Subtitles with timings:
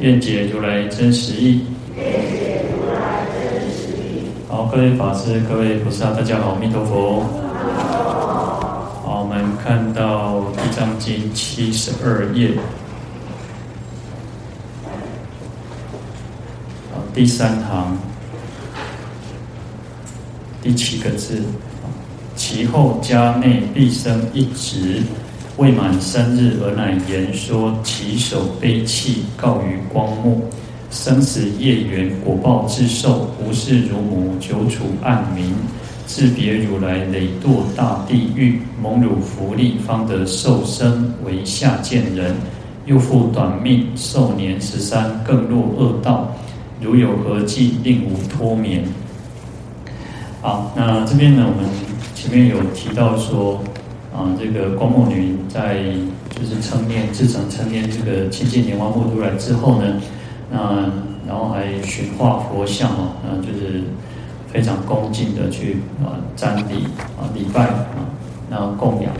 [0.00, 1.62] 愿解如来真实义。
[4.48, 7.24] 好，各位法师、各位菩萨，大家好，阿弥陀佛。
[9.02, 12.50] 好，我们看到《地藏经》七十二页，
[16.92, 17.96] 好，第三行
[20.62, 21.42] 第七个字，
[22.34, 25.02] 其后家内必生一侄。
[25.56, 30.44] 未满三日，而乃言说稽首悲泣，告于光目。
[30.90, 35.50] 生死业缘果报自受，无事如母久处暗冥。
[36.06, 42.34] 自别如来累堕大地狱，蒙汝福利，方得受生为下贱人。
[42.84, 46.36] 又复短命寿年十三，更落恶道。
[46.82, 48.84] 如有何计，令吾脱免？
[50.42, 51.68] 好，那这边呢，我们
[52.14, 53.58] 前面有提到说。
[54.16, 55.84] 啊，这个光目女在
[56.30, 60.00] 就是称念自成称念这个清净莲花目如来之后呢，
[60.50, 60.90] 那
[61.28, 63.82] 然后还寻画佛像哦，那就是
[64.50, 66.86] 非常恭敬的去啊瞻礼
[67.18, 68.08] 啊礼拜啊，
[68.50, 69.12] 然后供养，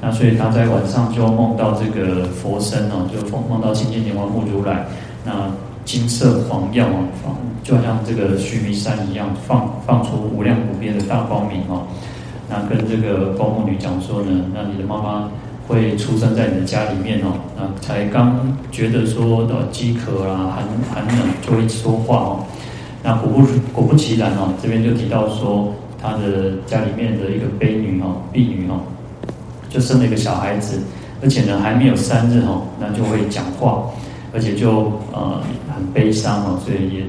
[0.00, 4.86] 那所以他在晚上就梦到这个佛身哦，就梦梦到清净莲花目如来，
[5.24, 5.50] 那
[5.84, 11.86] 金色黄耀啊，放就像这个须弥山一样，放放出无量无边的大光明哦。
[12.54, 15.28] 那跟这个光目女讲说呢，那你的妈妈
[15.66, 17.32] 会出生在你的家里面哦。
[17.56, 22.44] 那才刚觉得说的饥渴啊、寒寒冷，就会说话哦。
[23.02, 28.78] 那果不果不其然哦，这边就提到说，他的家里面的一个悲女哦，婢女哦，
[29.68, 30.80] 就生了一个小孩子，
[31.22, 33.82] 而且呢还没有三日哦，那就会讲话，
[34.32, 35.42] 而且就呃
[35.74, 37.00] 很悲伤哦，所以也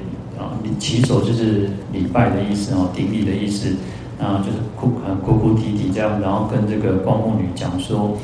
[0.42, 3.76] 啊，起手就是礼拜的意思哦，顶礼的意思。
[4.20, 4.92] 啊，就是哭，
[5.26, 8.18] 哭哭啼啼这样，然后跟这个光目女讲说，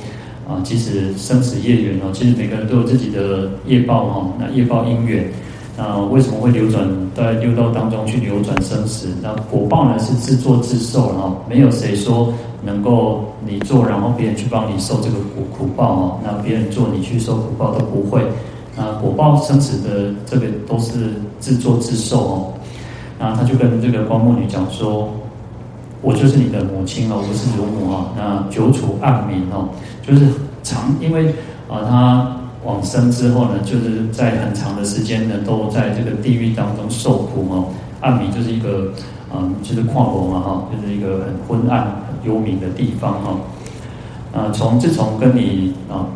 [0.47, 5.29] 啊，其实生死业缘哦，其实每个人都有自己的业报哈，那业报因缘，
[5.77, 9.09] 那为什么会流转在六道当中去流转生死？
[9.21, 18.21] 那果报呢是自作自受哈，没有谁说能够你做，然后别人去帮你受这个苦苦报哦，那别人做你去受苦报都不会，
[18.77, 22.53] 那果报生死的这个都是自作自受哦，
[23.19, 25.09] 那他就跟这个光目女讲说。
[26.01, 28.07] 我就是你的母亲哦，我是乳母啊。
[28.17, 29.69] 那久处暗冥哦，
[30.01, 30.25] 就是
[30.63, 31.27] 长，因为
[31.69, 37.65] 啊，他往生之后呢，就是在很长的时间呢，都在这个地狱当中受苦哦。
[37.99, 38.91] 暗冥就是一个
[39.31, 43.37] 嗯，就是跨国嘛哈，就是一个很昏暗、很幽冥的地方哈。
[44.33, 46.07] 啊，从自从跟你啊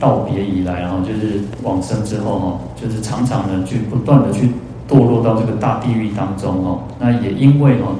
[0.00, 4.50] 道别以来，然后就是往生之后哈，就是常常呢，去不断的去
[4.88, 6.80] 堕落到这个大地狱当中哦。
[6.98, 7.94] 那也因为哦。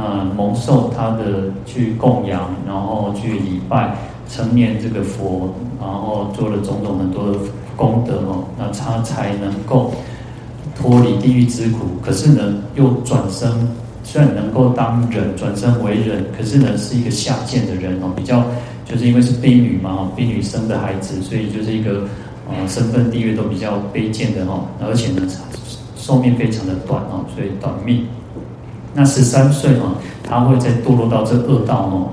[0.00, 3.96] 那蒙受他的去供养，然后去礼拜、
[4.30, 7.38] 称念这个佛，然后做了种种很多的
[7.74, 9.92] 功德哦，那他才能够
[10.76, 11.80] 脱离地狱之苦。
[12.00, 13.68] 可是呢，又转生，
[14.04, 18.44] 虽然能够当人，转生为人，可是呢，是一个下贱的人哦，比较
[18.84, 22.04] 就是因为是婢女嘛，婢女生的孩子，所以就是一个
[22.48, 25.26] 呃身份地位都比较卑贱的哦，而且呢，
[25.96, 28.06] 寿命非常的短哦，所以短命。
[28.94, 32.08] 那十三岁哦，他会再堕落到这恶道哦。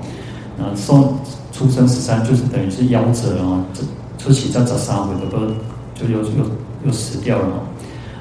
[0.58, 1.14] 那受
[1.52, 3.82] 出生十三，就是等于是夭折啊，这
[4.18, 5.38] 出起这这三回的都
[5.94, 6.44] 就又又
[6.84, 7.60] 又死掉了哦，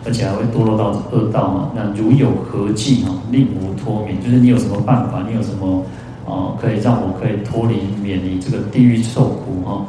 [0.06, 1.70] 而且还会堕落到这恶道嘛。
[1.76, 4.22] 那如有何计哦，令吾脱免？
[4.24, 5.24] 就是你有什么办法？
[5.30, 5.84] 你有什么
[6.28, 9.86] 啊，可以让我可以脱离免离这个地狱受苦哈？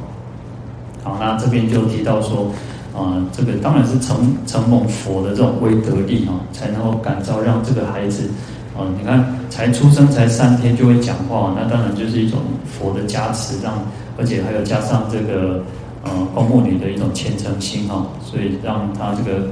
[1.03, 2.50] 好，那这边就提到说
[2.97, 8.30] 啊，这个当然是承承蒙佛的这种威德力啊，才能够感召让这个孩子。
[8.78, 13.72] 哦，你看，才出生才三天就会讲话，那当然就是一种佛的加持，让
[14.18, 15.62] 而且还有加上这个
[16.04, 19.48] 呃光目女的一种虔诚心哈，所以让他这个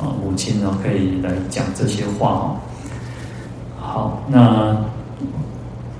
[0.00, 2.56] 呃母亲呢可以来讲这些话哈。
[3.80, 4.76] 好，那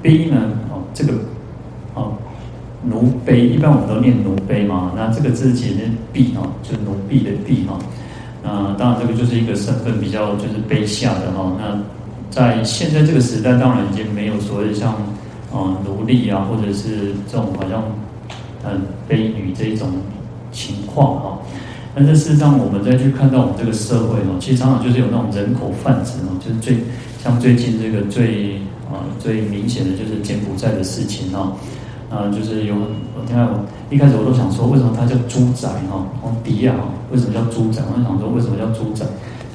[0.01, 0.41] 婢呢？
[0.71, 1.15] 哦，这个
[1.95, 2.13] 哦
[2.85, 5.81] 奴婢，一般我们都念奴婢嘛，那这个字其实
[6.13, 7.77] 婢哈，就是奴婢的婢哈。
[8.41, 11.77] 那当然这个就是一个身份比较就是卑下的哈，那。
[12.31, 14.95] 在现在这个时代，当然已经没有所谓像，
[15.53, 17.83] 呃，奴隶啊，或者是这种好像
[18.63, 19.89] 很卑女这一种
[20.53, 21.39] 情况哈。
[21.95, 26.77] 但是事实上，我们再去看到我们这个社会哦，其实常常就是有那种人口贩子哦，就是最
[27.21, 28.57] 像最近这个最
[28.89, 31.55] 啊最明显的就是柬埔寨的事情哦，
[32.09, 36.07] 啊就是有我听到我一开始我都想说，为什么它叫猪仔哈？
[36.21, 37.83] 从迪亚哦为什么叫猪仔？
[37.91, 39.05] 我想说为什么叫猪仔？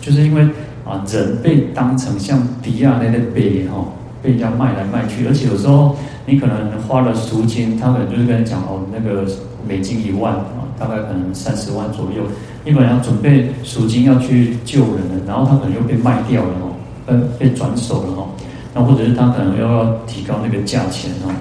[0.01, 0.45] 就是因为
[0.85, 3.85] 啊人被当成像迪亚那个贝哈，
[4.21, 5.95] 被人家卖来卖去，而且有时候
[6.25, 9.25] 你可能花了赎金，他可能就是跟你讲哦那个
[9.67, 10.61] 美金一万啊。
[10.75, 12.23] 大概可能三十万左右，
[12.65, 16.73] 你本来要准备赎金要去救人了，然后他可能又被卖掉了哦，
[17.05, 18.29] 被被转手了哦，
[18.73, 21.31] 那或者是他可能又要提高那个价钱哦。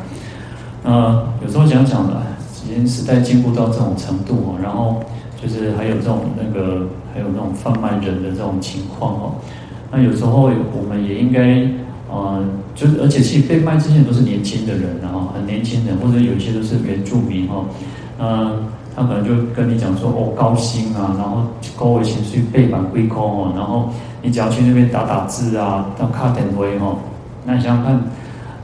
[0.84, 2.22] 呃，有时候想想的，
[2.66, 5.02] 已经时代进步到这种程度哦，然后
[5.42, 9.34] 就是还有这种那个还有那种贩卖人的这种情况哦，
[9.90, 11.68] 那有时候我们也应该
[12.10, 12.44] 呃，
[12.74, 17.66] 就是而且其实被卖这些人都是年轻的人，然后很年轻人，或者有些都是原住民哦，
[18.18, 21.42] 嗯、他可能就跟你讲说哦，高薪啊，然后
[21.76, 23.90] 高危情绪背板归空哦，然后
[24.22, 26.98] 你只要去那边打打字啊，当卡点位哦，
[27.46, 28.00] 那你想想看，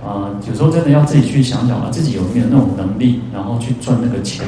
[0.04, 4.44] 呃，有时候真的要自己去想想啊，自己有没有那种能力，然后去赚那个钱，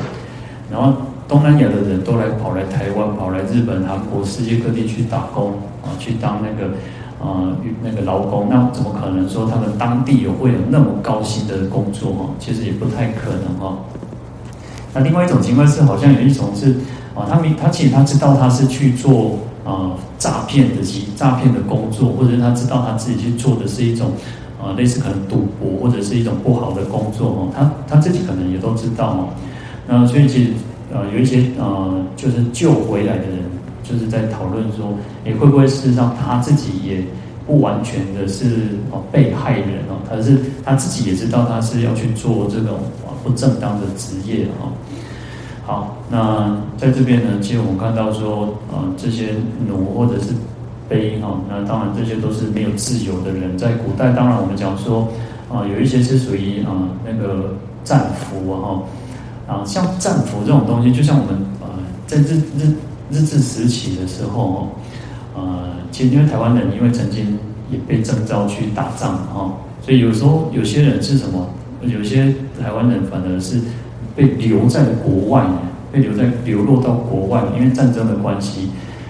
[0.70, 0.92] 然后
[1.28, 5.52] 东南亚的人都来跑来台湾，跑来日本、韩国、世界各地去打工
[5.82, 6.72] 啊，去当那个
[7.20, 7.52] 呃
[7.82, 12.30] 那个劳工，那怎么可能说他们当地有会有那么高薪的工作哈？
[12.38, 13.78] 其实也不太可能哈。
[14.94, 16.72] 那另外一种情况是，好像有一种是，
[17.14, 24.12] 啊，他明他其实他知道他是去做啊诈骗的及诈骗的工作，或者他知道他自己去做的是一种
[24.60, 29.28] 啊类似可能赌博或者是一种不好的工作哦，他他自己可能也都知道哦。
[29.86, 30.50] 那所以其实
[30.92, 33.38] 呃有一些呃就是救回来的人，
[33.82, 34.92] 就是在讨论说，
[35.24, 37.02] 诶会不会事实上他自己也
[37.46, 38.44] 不完全的是
[38.90, 42.78] 哦被害人哦，他是他自己也知道他是要去做这种。
[43.22, 44.72] 不正当的职业啊，
[45.66, 49.34] 好，那在这边呢，其实我们看到说，呃，这些
[49.68, 50.28] 奴或者是
[50.88, 53.58] 卑哈，那当然这些都是没有自由的人。
[53.58, 55.06] 在古代，当然我们讲说，
[55.52, 56.72] 啊，有一些是属于啊
[57.04, 57.54] 那个
[57.84, 58.82] 战俘哈，
[59.50, 61.66] 啊，像战俘这种东西，就像我们呃
[62.06, 62.72] 在日日
[63.10, 64.68] 日治时期的时候，
[65.34, 67.36] 呃，其实因为台湾人因为曾经
[67.68, 69.52] 也被征召去打仗哈，
[69.82, 71.48] 所以有时候有些人是什么？
[71.82, 72.32] 有些
[72.62, 73.58] 台湾人反而是
[74.14, 75.44] 被留在国外，
[75.90, 78.68] 被留在流落到国外，因为战争的关系。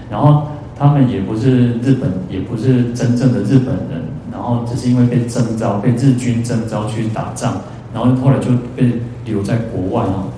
[0.09, 0.45] 然后
[0.79, 7.61] 他们也不是日本，也不是真正的日本人，然后只是因为被征召，被日军征召去打仗，
[7.93, 10.29] 然后后来就被留在国外哦。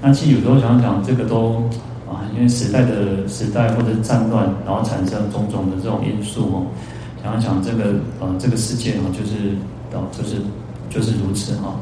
[0.00, 1.68] 那其实有时候想想，这个都
[2.08, 6.66] 啊，因为时代的时代或者战乱，然后产生种种的这种因素哦。
[7.22, 9.56] 想想这个呃，这个世界哦，就是
[9.92, 10.36] 哦，就是。
[10.90, 11.74] 就是如此哈，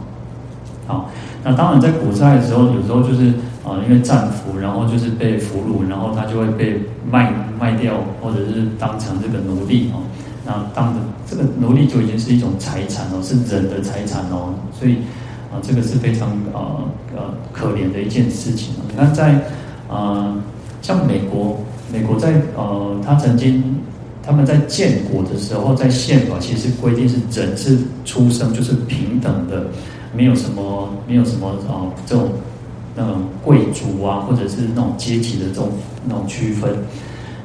[0.89, 1.09] 好，
[1.45, 3.29] 那当然在古代的时候，有时候就是
[3.65, 10.03] 啊，因为战俘，然后就是被俘虏，然后他就会被卖卖掉，或者是当成这个奴隶哦。
[10.47, 14.99] 那当的这个奴隶就已经是一种财产哦，是人的财产哦，所以
[15.53, 16.85] 啊，这个是非常呃
[17.17, 18.73] 呃可怜的一件事情。
[18.89, 19.41] 你看在
[19.91, 20.35] 啊，
[20.81, 21.59] 像美国，
[21.93, 23.63] 美国在呃，他曾经。
[24.29, 29.69] 他们在建国的时候，在宪法其实规定是人是出生就是平等的，
[30.13, 32.33] 没有什么没有什么啊这种
[32.97, 35.71] 那种贵族啊，或者是那种阶级的这种
[36.05, 36.75] 那种区分。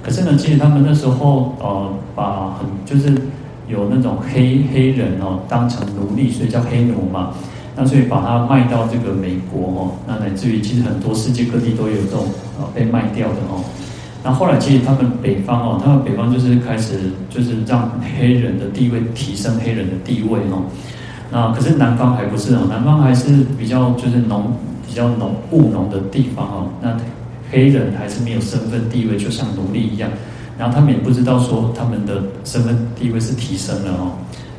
[0.04, 3.16] 可是呢，其实他们那时候呃把很就是
[3.68, 7.34] 有那种黑黑人哦当成奴隶，所以叫黑奴嘛。
[7.74, 12.26] 那所以把它卖到这个美国哦，那乃至于其实很多世界各地都有这种
[12.60, 13.64] 啊被卖掉的哦。
[14.24, 17.90] 那后来其实他们北方哦，他们北方就是开始就是让
[18.20, 20.64] 黑人的地位提升，黑人的地位哦。
[21.32, 24.52] 那可是南方还不是哦，南方还是比较就是农
[24.86, 26.68] 比较农务农的地方哦。
[26.82, 26.98] 那
[27.52, 30.10] 黑人还是没有身份地位，就像奴隶一样。
[30.58, 34.12] 然后他们也不知道说他们的身份地位是提升了哦。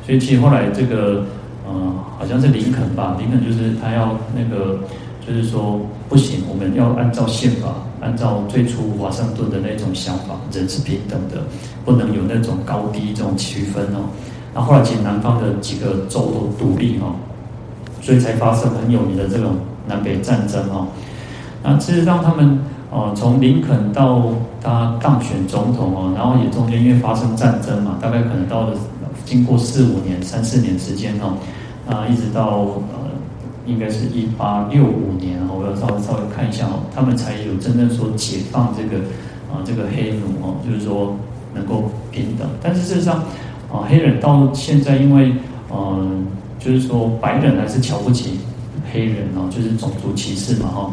[0.05, 1.25] 所以其实后来这个
[1.65, 4.79] 呃，好像是林肯吧，林肯就是他要那个。
[5.25, 7.69] 就是说不行，我们要按照宪法，
[8.01, 11.37] 按照最初华盛顿的那种想法，人是平等的，
[11.85, 14.03] 不能有那种高低这种区分哦。
[14.53, 17.15] 然后后来其实南方的几个州都独立哦，
[18.01, 19.55] 所以才发生很有名的这种
[19.87, 20.87] 南北战争哦。
[21.63, 22.59] 那事实上他们
[22.93, 24.29] 哦，从林肯到
[24.61, 28.77] 他当选总统哦，然后也中间因为发生战争嘛，大概可能到了
[29.25, 31.37] 经过四五年、三四年时间哦，
[31.89, 33.11] 啊，一直到呃。
[33.65, 39.01] 应该是一八六五年哦，我要稍微稍微看一下哦，他们才有真正说解放这个
[39.49, 41.15] 啊这个黑奴哦，就是说
[41.53, 42.45] 能够平等。
[42.61, 43.23] 但是事实上
[43.71, 45.33] 啊，黑人到现在因为
[45.71, 46.27] 嗯，
[46.59, 48.41] 就是说白人还是瞧不起
[48.91, 50.91] 黑人哦，就是种族歧视嘛哈，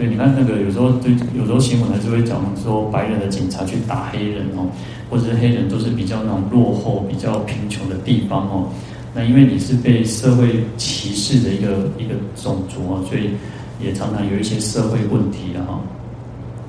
[0.00, 4.64] 所以你看那个有时候对，有时候新闻还是会讲说白人的警察去打黑人哦，
[5.10, 8.70] 或者是黑人都是比较那种落后、比较贫穷的地方哦。
[9.14, 13.32] 那因为你是被社会歧视的一个一个种族哦，所以
[13.78, 15.78] 也常常有一些社会问题啊。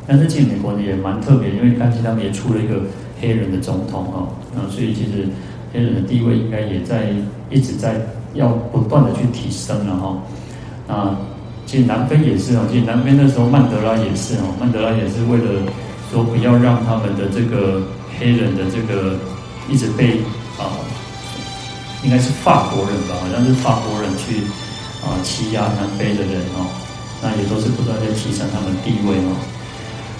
[0.05, 2.81] 但是进美国也蛮特别，因为你看，其实他们也出了一个
[3.21, 5.25] 黑人的总统哦，那所以其实
[5.71, 7.13] 黑人的地位应该也在
[7.49, 7.95] 一直在
[8.33, 10.21] 要不断的去提升了哈。
[10.93, 11.17] 啊，
[11.71, 15.63] 其实南非也是哦，其实南非那时候曼德拉也是哦，曼德拉也是为了
[16.11, 17.79] 说不要让他们的这个
[18.19, 19.15] 黑人的这个
[19.69, 20.19] 一直被
[20.59, 20.67] 啊。
[22.03, 24.43] 应该是法国人吧，好像是法国人去
[25.05, 26.67] 啊欺压南非的人哦，
[27.21, 29.31] 那也都是不断在提升他们地位哦。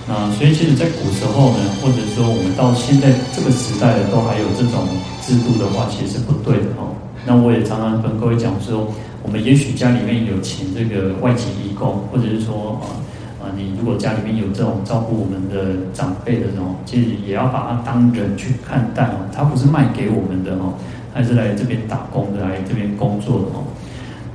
[0.08, 4.88] 那所以其实，在古时候呢，或者说我们到现在这个时代的都还有这种
[5.26, 6.96] 制度的话，其实是不对的哦。
[7.26, 8.88] 那我也常常跟各位讲说，
[9.24, 13.00] 我们也许家里面有请这个外籍义工，或者是说啊
[13.42, 20.74] 啊，你如果家里面有这种照顾我们的长辈的这种，其实也要把他当人去看待哦，他不是卖给我们的哦。
[21.14, 23.64] 他是来这边打工的，来这边工作的哦，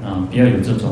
[0.05, 0.91] 啊，不要有这种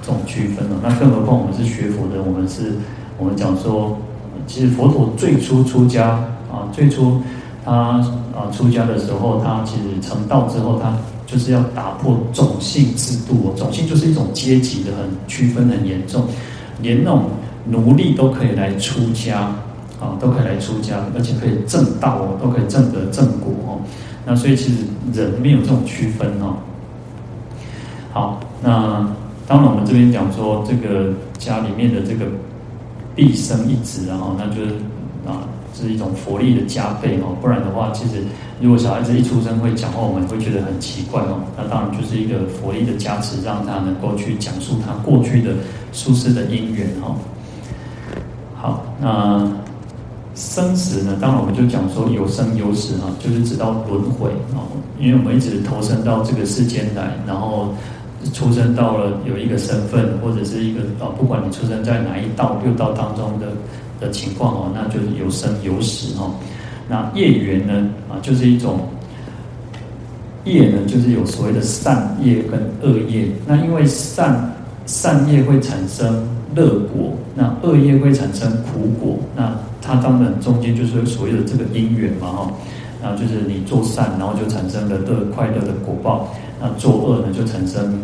[0.00, 0.80] 这种区分哦。
[0.82, 2.72] 那更何况我们是学佛的，我们是，
[3.18, 3.98] 我们讲说，
[4.46, 6.10] 其实佛陀最初出家
[6.50, 7.20] 啊，最初
[7.62, 10.96] 他啊出家的时候，他其实成道之后，他
[11.28, 13.54] 就是要打破种姓制度哦。
[13.56, 16.24] 种姓就是一种阶级的很区分很严重，
[16.80, 17.26] 连那种
[17.66, 19.42] 奴隶都可以来出家
[20.00, 23.78] 啊，都可以来出家，而且可以证道哦，都可以证得正果哦。
[24.24, 24.78] 那所以其实
[25.12, 26.56] 人没有这种区分哦。
[28.12, 29.06] 好，那
[29.46, 32.24] 当然我们这边讲说这个家里面的这个
[33.14, 34.74] 毕生一子，然后那就是，
[35.82, 37.36] 是一种佛力的加倍哦。
[37.40, 38.22] 不然的话，其实
[38.60, 41.40] 如果小孩子一出生会讲话，我们会觉得很奇怪哦。
[41.56, 45.52] 那当然就是一个佛力的加持，让他能够去讲述他过去的
[45.92, 47.16] 舒适的因缘哦。
[48.56, 49.50] 好，那。
[50.34, 51.18] 生死呢？
[51.20, 54.62] 当然我们就讲说有生有死啊，就是直到轮回啊。
[55.00, 57.74] 因为我们一直投身到这个世间来，然后
[58.32, 63.48] 出生到了有一个身份或者是一个啊，不管你出生在哪一道六道当中的
[64.00, 66.34] 的情况哦，那就是有生有死哦。
[66.88, 68.80] 那业缘呢啊，就是一种
[70.44, 73.28] 业呢，就是有所谓的善业跟恶业。
[73.46, 74.52] 那因为善
[74.86, 79.18] 善业会产生乐果，那恶业会产生苦果。
[79.36, 82.52] 那它当然中间就是所谓的这个因缘嘛，哈，
[83.02, 86.28] 那就是你做善，然后就产生了乐快乐的果报；
[86.60, 87.98] 那做恶呢，就产生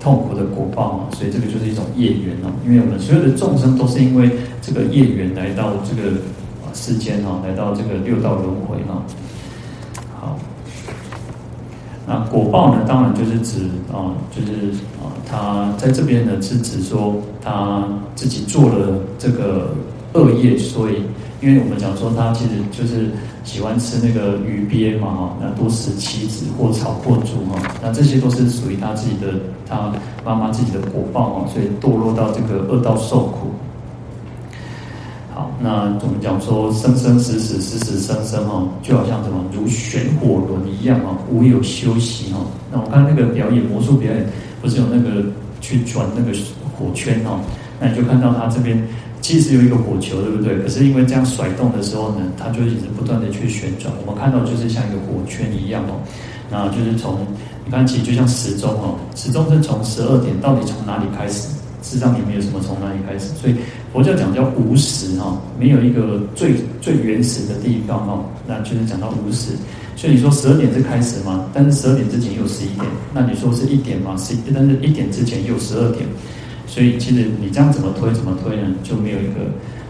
[0.00, 1.04] 痛苦的果报嘛。
[1.12, 2.50] 所以这个就是一种业缘哦。
[2.66, 4.30] 因为我们所有的众生都是因为
[4.60, 6.16] 这个业缘来到这个
[6.74, 9.02] 世间哈，来到这个六道轮回哈。
[10.18, 10.38] 好，
[12.06, 17.84] 那果报呢，当然就是指啊，就是啊，他在这边呢是指说他
[18.16, 19.74] 自己做了这个。
[20.12, 20.94] 恶业，所以，
[21.40, 23.10] 因为我们讲说他其实就是
[23.42, 29.32] 喜欢吃那个鱼鳖嘛，哈，那多食妻子或草或竹哈，那这些都是属于他自己的，
[29.66, 29.92] 他
[30.24, 33.50] 妈妈自己的果报哈，所以堕落到这个恶道受苦。
[35.34, 42.40] 好，那我们讲说生生死死，死死生生哈，就好像什么如旋火轮一样啊，无有休息哈。
[42.70, 44.26] 那我看那个表演魔术表演，
[44.60, 45.24] 不是有那个
[45.60, 46.36] 去转那个
[46.78, 47.40] 火圈哈，
[47.80, 48.80] 那你就看到他这边。
[49.20, 50.58] 其实有一个火球，对不对？
[50.58, 53.92] 可是因为这样甩动的时候呢，它就一直不断的去旋转。
[54.04, 56.00] 我们看到就是像一个火圈一样哦，
[56.50, 57.18] 那就是从
[57.64, 61.48] 你看，其实就像时钟哦，时钟是从十二点到底从哪里开始？
[61.82, 63.28] 事实上也没有什么从哪里开始。
[63.40, 63.54] 所以
[63.92, 69.52] 佛教讲叫无始哈，没有一个最最原始的地方哦，那就是讲到无始。
[69.96, 71.44] 所以你说十二点是开始吗？
[71.52, 74.16] 但是十二点之前又十一点，那你说是一点吗？
[74.16, 76.08] 是，但是一点之前又十二点。
[76.70, 78.62] 所以其实你这样怎么推怎么推呢？
[78.84, 79.40] 就没有一个，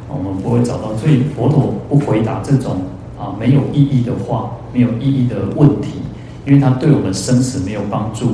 [0.08, 0.96] 我们不会找到。
[0.96, 2.80] 所以佛陀不回答这种
[3.18, 6.00] 啊没有意义的话，没有意义的问题，
[6.46, 8.32] 因为他对我们生死没有帮助。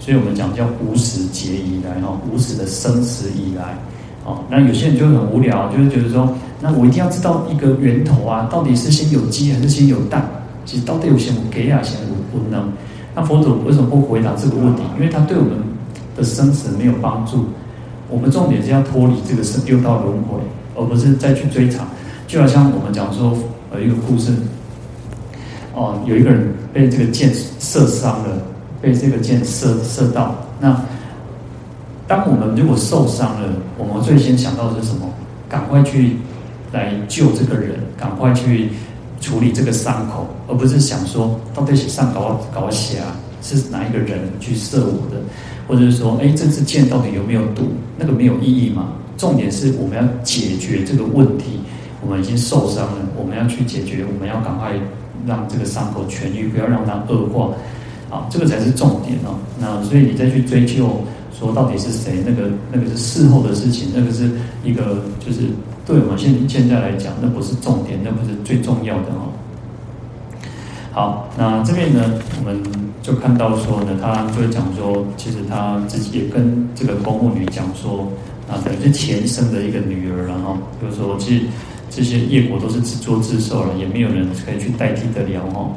[0.00, 3.76] 所以我们讲叫无始劫以来哈，无始的生死以来，
[4.24, 10.26] 哦，那有些人就很无聊，就是觉得说，那我一定要知道一个源头啊，到底是先有鸡还是先有蛋？
[10.64, 12.72] 其实到底有先有鸡啊，先有不能？
[13.14, 14.82] 那佛陀为什么不回答这个问题？
[14.96, 15.52] 因为他对我们
[16.16, 17.44] 的生死没有帮助。
[18.12, 20.38] 我们重点是要脱离这个六道轮回，
[20.76, 21.84] 而不是再去追查。
[22.26, 23.34] 就好像我们讲说，
[23.70, 24.32] 呃，一个故事，
[25.74, 28.42] 哦，有一个人被这个箭射伤了，
[28.82, 30.34] 被这个箭射射到。
[30.60, 30.78] 那
[32.06, 35.08] 当我们如果受伤了，我们最先想到的是什么？
[35.48, 36.16] 赶快去
[36.72, 38.70] 来救这个人，赶快去
[39.20, 45.20] 处理这个伤口，而不是想说到底是上搞搞血啊，是哪一个人去射我的？
[45.68, 47.64] 或者是说，哎，这支箭到底有没有毒？
[47.98, 48.94] 那个没有意义嘛。
[49.18, 51.60] 重点是我们要解决这个问题。
[52.04, 54.72] 我们已经受伤了，我们要去解决，我们要赶快
[55.24, 57.54] 让这个伤口痊愈，不要让它恶化。
[58.10, 59.38] 啊，这个才是重点哦。
[59.58, 61.00] 那所以你再去追究
[61.32, 64.28] 说到底是谁，那个那个是事后的事情，那个是
[64.64, 65.42] 一个就是
[65.86, 69.30] 对我们现现在来讲，那不是重点，那不是最重要的哦。
[70.92, 72.02] 好，那这边呢，
[72.38, 72.62] 我们
[73.02, 78.12] 就看到说呢，他就会讲说，其实他自己也跟这个公务女讲说，
[78.46, 81.44] 啊，等于是前生的一个女儿，然后就是说，其实
[81.88, 85.72] 这些业果都是自作自受了，也没有人可以去代替得了哦。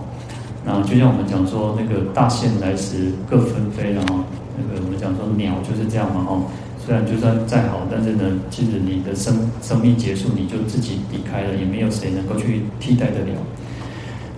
[0.65, 4.19] 那就像我们讲说，那个大限来时各纷飞，然后
[4.57, 6.43] 那个我们讲说鸟就是这样嘛，哦，
[6.85, 13.31] 虽然就算再好，但是呢，其实你的生生命结束，你就自己离开了，也没有谁能够去替代得了。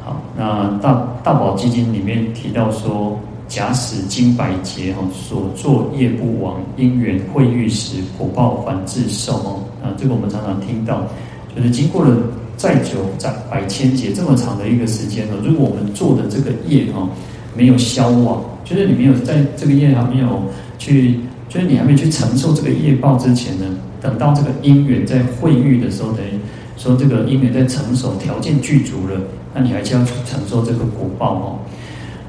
[0.07, 9.59] 好，那大大宝基金里面提到说，假使经百劫哈，所作业不亡，因缘会遇时，果报还自受哦。
[9.83, 11.05] 啊，这个我们常常听到，
[11.53, 12.15] 就是经过了
[12.55, 17.05] 再久再百千劫这么长的一个时间了，如果我们做的这个业哈
[17.53, 20.41] 没有消亡，就是你没有在这个业还没有
[20.79, 23.65] 去，就是你还没去承受这个业报之前呢，
[23.99, 26.29] 等到这个因缘在会遇的时候，等于
[26.77, 29.19] 说这个因缘在成熟，条件具足了。
[29.53, 31.59] 那你还是要去承受这个果报哦。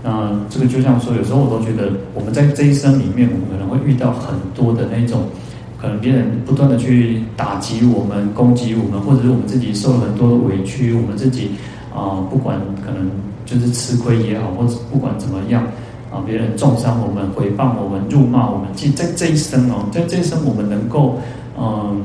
[0.02, 5.25] 那这个就像说，有时候我都觉得，我们在这一生里面，我们可能会遇到很多的那种，
[5.78, 11.50] 可能别人不断的去打击我们、攻击我们，或者是我们自己受了很多的委屈，我们自己
[11.95, 13.11] 啊、不管可能
[13.45, 15.64] 就是吃亏也好，或者不管怎么样
[16.11, 21.19] 啊，别人中伤我们、诽谤我们、辱骂我们，即在这一生哦，在这一生我们能够
[21.59, 22.00] 嗯。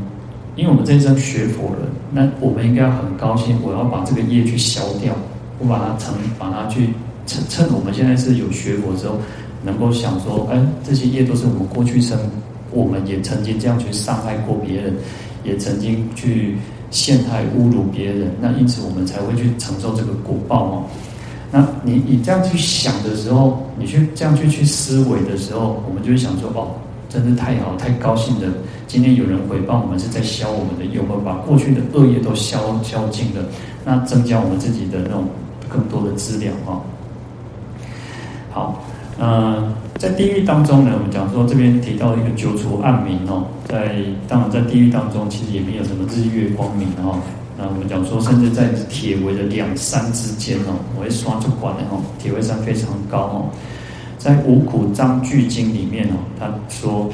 [0.56, 3.58] 因为我们这一生学佛了，那我们应该很高兴。
[3.64, 5.12] 我要把这个业去消掉，
[5.58, 6.90] 我把它成，把它去
[7.26, 9.16] 趁趁我们现在是有学佛之后，
[9.64, 12.20] 能够想说，哎，这些业都是我们过去生，
[12.72, 14.94] 我们也曾经这样去伤害过别人，
[15.44, 16.56] 也曾经去
[16.92, 20.84] 陷害侮辱别人，那因此我们才会去承受这个果报哦。
[21.50, 26.68] 那你你这样去想的时候，你去这样去去思维的时候，我们就会想说，哦。
[27.14, 28.52] 真是太好，太高兴了！
[28.88, 33.46] 今天有人回报我们是在消我们的业，有没有把过去的恶业都消消尽了？
[33.86, 35.28] 那增加我们自己的那种
[35.70, 36.82] 更多的资料啊。
[38.50, 38.84] 好，
[39.20, 43.96] 呃，在地狱当中呢，我们讲说这边提到一个久处暗明哦，在
[44.28, 47.20] 当然在地狱当中，其实也没有什么日月光明哦。
[47.56, 53.46] 那我们讲说，甚至在铁围的两山之间哦，我会刷出管的哦，铁围山非常高哦。
[54.24, 57.10] 在《五苦章句经》里面哦，他说：“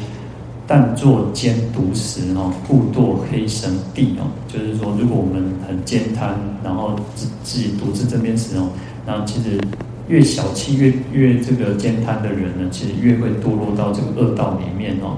[0.67, 8.69] 但作奸独食哦，故堕黑神地哦。”就是说，如果我们很慳贪，然后自自己独自这边吃哦，
[9.07, 9.59] 那其实
[10.07, 15.17] 越小气、越越这个慳贪的人呢，其实越会堕落到这个恶道里面哦。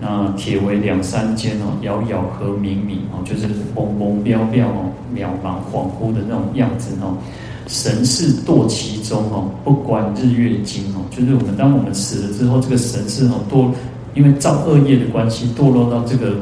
[0.00, 7.18] 那铁围两三间哦，遥遥和冥冥哦，就是蒙蒙渺渺哦，渺茫恍惚的那种样子哦。
[7.66, 13.70] 神识堕其中哦，不观日月经哦，就是我们当我们死了之后，这个神识哦堕，
[14.14, 16.36] 因为造恶业的关系，堕落到这个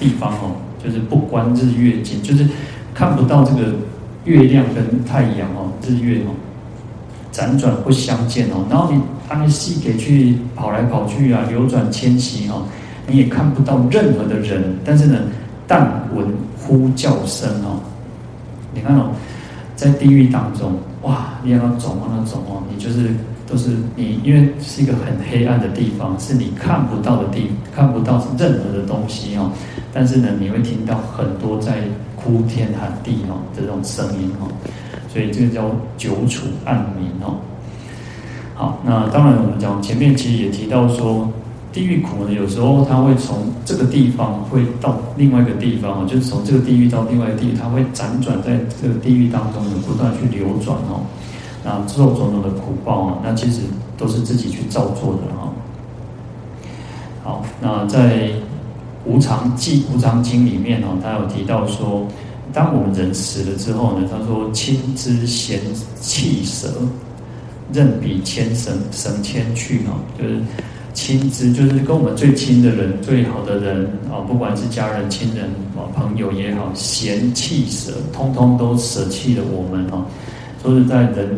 [0.00, 0.50] 地方哦，
[0.82, 2.44] 就是不观日月经，就是
[2.92, 3.72] 看不到这个
[4.24, 6.34] 月亮跟太阳哦，日月哦，
[7.32, 12.66] 辗转不相见哦，然后你他们细给去跑来跑去啊，流转迁徙哦，
[13.06, 15.18] 你也看不到任何的人，但是呢，
[15.68, 16.26] 但闻
[16.58, 17.78] 呼叫声哦，
[18.74, 19.10] 你看哦。
[19.76, 21.34] 在地狱当中，哇！
[21.42, 23.10] 你要走往那走哦，你就是
[23.46, 29.50] 都是你，因为是一个很黑暗的地方，是你看不到的地，看不到任何的东西哦。
[29.92, 31.82] 但是呢，你会听到很多在
[32.16, 34.48] 哭天喊地哦这种声音哦，
[35.12, 37.36] 所以这个叫久处暗明哦。
[38.54, 41.28] 好，那当然我们讲前面其实也提到说。
[41.74, 51.02] 地狱苦呢，有时候它会从这个地方会到另外一个地方啊，就是从这个地狱到另外一个地狱，它会辗转在这个地狱当中呢不断去流转哦，
[51.64, 53.62] 那受种种的苦报啊，那其实
[53.98, 55.52] 都是自己去造作的哈。
[57.24, 58.30] 好，那在
[59.04, 62.06] 无常记无常经里面哦，他有提到说，
[62.52, 65.60] 当我们人死了之后呢，他说亲之嫌
[66.00, 66.68] 弃舍，
[67.72, 70.40] 任彼牵绳绳牵去哦，就是。
[70.94, 80.04] 亲之就是跟我们最亲的人、最好的人啊，不管是家人、亲人啊、朋友也好，嫌弃舍，通通都舍弃了我们哦。
[80.62, 81.28] 说是在人，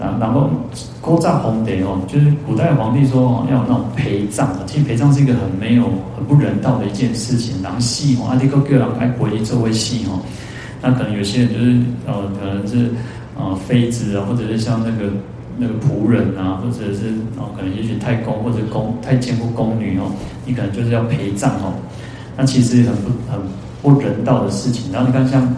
[0.00, 0.48] 然然后
[1.02, 4.56] 国葬红得哦，就是古代皇帝说哦，要有那种陪葬。
[4.66, 5.84] 其实陪葬是一个很没有、
[6.16, 7.62] 很不人道的一件事情。
[7.62, 10.18] 然后戏哦，阿迪哥哥郎爱回忆这位戏哦，
[10.80, 12.90] 那可能有些人就是呃，可能是
[13.36, 15.12] 呃妃子啊，或者是像那个。
[15.56, 20.10] 那个仆人啊，或者是哦，可能也许太公或者宫太监或宫女哦，
[20.44, 21.74] 你可能就是要陪葬哦。
[22.36, 23.40] 那其实很不很
[23.82, 24.92] 不人道的事情。
[24.92, 25.54] 然后你看像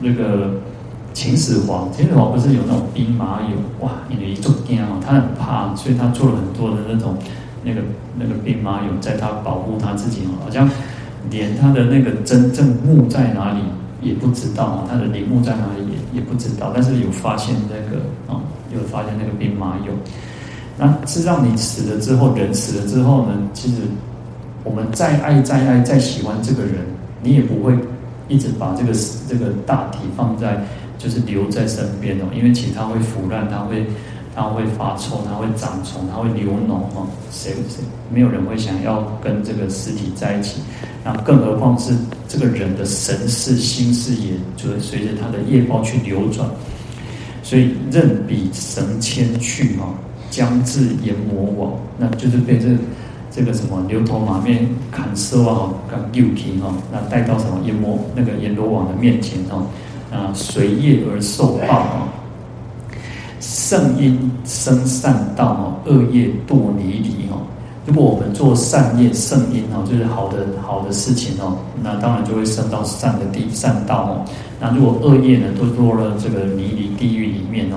[0.00, 0.54] 那个
[1.12, 3.90] 秦始皇，秦始皇不是有那种兵马俑哇？
[4.08, 7.16] 因为一做惊哦，他很怕，所以他做了很多的那种
[7.64, 7.80] 那个
[8.18, 10.70] 那个兵马俑，在他保护他自己哦，好像
[11.30, 13.58] 连他的那个真正墓在哪里
[14.02, 18.40] 也不知道啊，他的陵墓在哪里也也不知道，但是有发现那个啊，
[18.74, 19.90] 就发现那个兵马俑。
[20.76, 23.32] 那是让你死了之后，人死了之后呢？
[23.54, 23.82] 其实
[24.64, 26.84] 我们再爱、再爱、再喜欢这个人，
[27.22, 27.72] 你也不会
[28.26, 28.92] 一直把这个
[29.28, 30.60] 这个大体放在，
[30.98, 32.24] 就是留在身边哦。
[32.34, 33.86] 因为其实它会腐烂，它会
[34.34, 37.06] 它会发臭，它会长虫，它会流脓哦。
[37.30, 40.60] 谁谁没有人会想要跟这个尸体在一起？
[41.04, 41.94] 那更何况是
[42.26, 46.48] 这个人的神识、心识，也就会随着他的业报去流转。
[47.44, 49.94] 所以任彼神牵去哈。
[50.30, 52.66] 将至阎魔王，那就是被这
[53.30, 59.64] 这个什么牛头马面砍色啊，跟六平哈，那带到什么阎魔那个阎罗王的面前哦，
[60.10, 62.08] 啊，随业而受报啊，
[63.38, 67.46] 圣因生善道哦，恶业堕泥犁哦。
[67.86, 74.24] 如果我们做善业，圣因哦，就是好的好的事情哦，那当然就会升到善的地善道哦。
[74.58, 77.76] 那如果恶业呢，都落了这个泥犁地狱里面哦。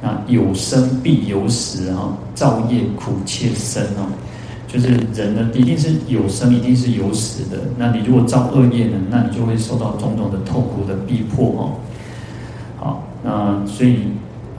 [0.00, 4.08] 那有生必有死哈，造业苦切身哦，
[4.66, 7.58] 就是人呢，一定是有生，一定是有死的。
[7.76, 11.70] 那你如果造恶业呢，那你就会受到种种的痛苦的逼迫哦。
[12.78, 13.98] 好，那所以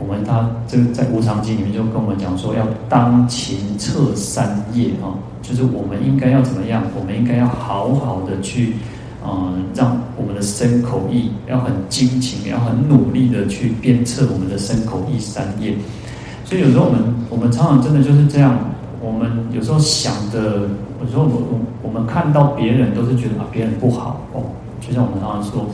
[0.05, 6.83] 我们他这个在无常经里面就跟我们讲说，要当勤彻三业啊，就是我们应该要怎么样？
[6.99, 8.73] 我们应该要好好的去。
[9.25, 15.73] 嗯，让我们的身口意要很精勤，要很努力的去鞭策我们的身口意三业。
[16.43, 18.59] 所以有时候我们我们常常真的就是这样，
[18.99, 20.67] 我们有时候想的，
[21.01, 24.43] 有时候我我我们看到别人都是觉得啊别人不好哦，
[24.85, 25.65] 就像我们常常说，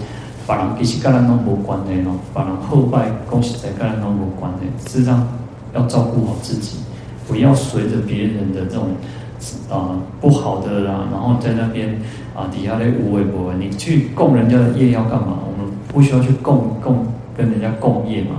[0.50, 5.28] 把人比起跟人都无关的哦，把人后拜恭喜在跟人都无关的，事实上
[5.76, 6.78] 要照顾好自己，
[7.28, 8.88] 不要随着别人的这种。
[9.70, 11.98] 啊，不好的啦，然后在那边
[12.36, 15.40] 啊，底下的无为不为，你去供人家的业要干嘛？
[15.48, 17.06] 我们不需要去供供
[17.38, 18.32] 跟人家共业嘛，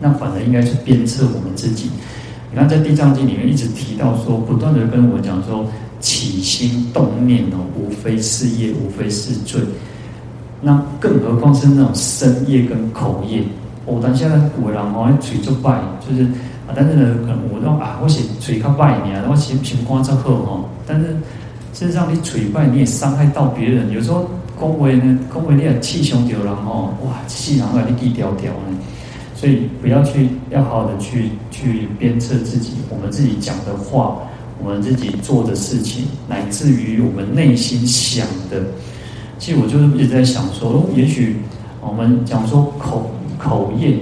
[0.00, 1.90] 那反而应该是鞭策我们自己。
[2.52, 5.66] 你看在《地藏经》里面一直提到说，不断的跟我讲说，
[5.98, 9.60] 起心动念哦，无非是业，无非是罪。
[10.64, 13.44] 那更何况是那种身业跟口业。
[13.86, 16.24] 我当下呢，有人哦，嘴就拜，就是。
[16.66, 20.64] 啊，但是呢，可能我讲啊，我写嘴靠拜你啊，我心情光则好哈。
[20.86, 21.08] 但是
[21.74, 23.90] 事实上，你嘴拜你也伤害到别人。
[23.92, 28.78] 有时候恭维呢，恭维你也气胸掉了哈，哇，气囊啊，你地掉掉呢。
[29.36, 32.72] 所以不要去，要好好的去去鞭策自己。
[32.88, 34.16] 我们自己讲的话，
[34.58, 38.62] 我们自己做的事情，乃至于我们内心想的。
[39.38, 41.36] 其实我就是一直在想说，也许
[41.80, 43.98] 我们讲说口口业。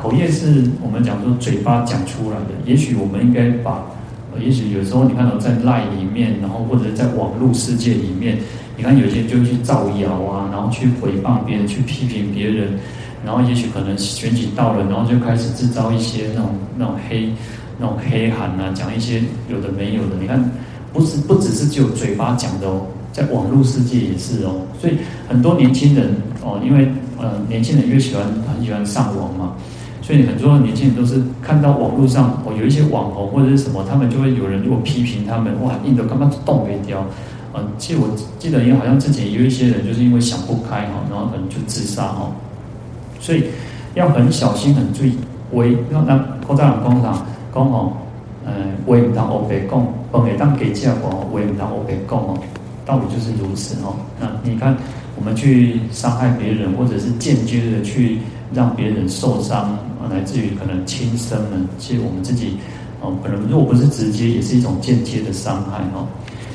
[0.00, 3.84] 口业是我们讲说嘴巴讲出来的，也许我们应该把，
[4.38, 8.38] 也许有时候你看到在赖里面，然后或者在网络世界里面，
[8.78, 12.78] 你看有些人就去造谣啊，然后去诽谤别人，去批评别人，
[13.26, 17.28] 然后也许可能选举到了，然后就开始制造一些那种那种黑
[17.78, 19.20] 那种黑函啊，讲一些
[19.50, 20.16] 有的没有的。
[20.18, 20.42] 你看，
[20.94, 22.86] 不是不只是只有嘴巴讲的哦，
[23.20, 24.62] 在网络世界也是哦。
[24.80, 24.96] 所以
[25.28, 29.52] 很多年轻人哦，因为呃年轻人越喜欢很喜欢上网嘛。
[30.02, 37.04] 所以很多年轻人都是看到网络上哦，有一些网红或者是什么，他们就会有人如果批评他们，哇，印度干嘛动没掉？
[37.52, 42.32] 嗯，其实我记得，因为好像之前有一些人就是因为想不开哈，然后可能就自杀哈。
[43.20, 43.44] 所以
[43.94, 45.14] 要很小心，很注意。
[45.52, 47.92] 为那那扩大人工厂讲哦，
[48.44, 48.52] 呃，
[48.86, 52.38] 为唔当我白讲，本来当给价讲，为唔当我白讲哦，
[52.84, 53.96] 道理就是如此哦。
[54.18, 54.76] 那你看，
[55.16, 58.18] 我们去伤害别人，或者是间接的去
[58.52, 59.78] 让别人受伤。
[60.10, 62.56] 来自于可能亲生们，其实我们自己，
[63.02, 66.08] 哦，可能如果不是直接，也是一种间接的伤害哦。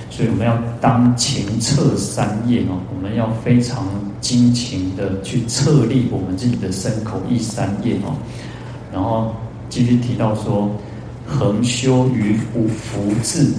[0.09, 3.85] 所以我们要当勤彻三业哦，我们要非常
[4.19, 8.15] 精勤的去策立我们自己的身口意三业哦。
[8.91, 9.33] 然后
[9.69, 10.69] 继续提到说，
[11.27, 13.53] 恒修于福福智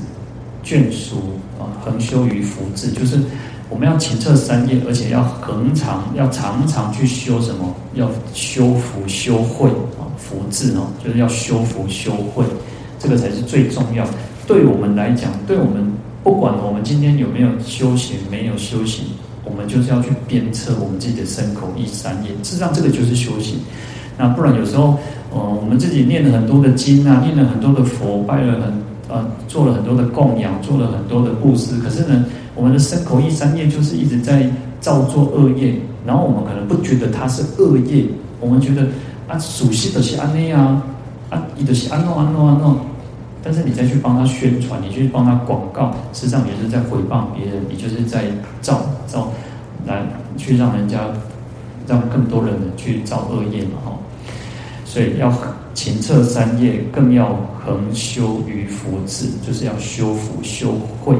[0.66, 1.16] 眷属
[1.59, 3.20] 啊，恒修于福智就是。
[3.68, 7.74] 我们要勤测三业，而且要恒常，要常常去修什么？
[7.94, 12.44] 要修福修慧啊，福智哦，就是要修福修慧，
[13.00, 14.07] 这个才是最重要。
[14.46, 15.85] 对我们来讲，对我们
[16.22, 19.07] 不管我们今天有没有修行，没有修行，
[19.42, 22.31] 我们就是要去鞭策我们自己的身口意三业。
[22.44, 23.59] 事实上，这个就是修行。
[24.16, 24.96] 那不然有时候，
[25.33, 28.72] 呃，我们自己念了很多的经啊，念了很多的佛，拜了很
[29.09, 38.05] 呃，做了很多的供养，做了很多的布施，可是呢，我们的身口意三业就是一直在造作恶业，然后我们可能不觉得它是恶业，
[38.40, 38.88] 我们觉得
[39.29, 40.83] 啊，属悉的是安内啊，
[41.31, 42.79] 啊，你的是安诺安诺安诺，
[43.42, 48.25] 但是你再去帮他宣传，你去帮他广告，实际上也是在诽谤别人，你就是在
[48.61, 49.31] 造造
[49.87, 50.03] 来
[50.37, 51.01] 去让人家
[51.87, 53.92] 让更多人去造恶业嘛，哈，
[54.85, 55.33] 所以要
[55.77, 60.73] 勤策三业，更要恒修于福智，就是要修福修
[61.05, 61.15] 慧。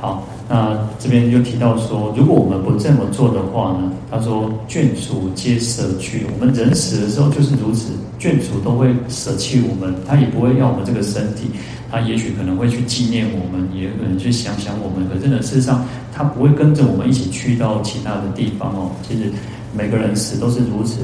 [0.00, 6.24] 好，那这边就提到说，如果我们不这么做的话呢，他说眷属皆舍去。
[6.32, 11.50] 我们人死的时候就是如此，眷属都会舍弃我们，他也不会要我们这个身体，
[11.90, 15.06] 他也许可能会去纪念我们，也可能去想想我们。
[15.10, 18.90] 可是呢，事实上他不会跟着我们一起去到其他的地方哦。
[19.06, 19.30] 其实
[19.76, 21.00] 每个人死都是如此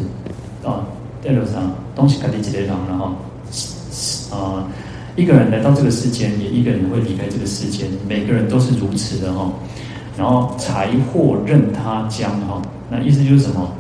[0.64, 0.86] 啊，
[1.24, 4.66] 在路上东西肯定几类人了哈，啊。
[5.16, 7.86] 一个人来到这个世间，也一个人会离开这个世间。
[8.08, 9.48] 每个人都是如此的哈。
[10.18, 12.60] 然后财货任他将哈，
[12.90, 13.72] 那意思就是什么？